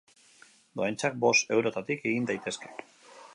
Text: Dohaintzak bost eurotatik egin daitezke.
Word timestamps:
Dohaintzak 0.79 1.19
bost 1.25 1.53
eurotatik 1.57 2.09
egin 2.13 2.27
daitezke. 2.33 2.73